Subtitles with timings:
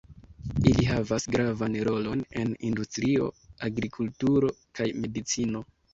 [0.69, 3.27] Ili havas gravan rolon en industrio,
[3.69, 5.63] agrikulturo kaj medicino.